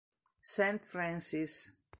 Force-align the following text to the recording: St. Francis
St. 0.41 0.81
Francis 0.81 1.69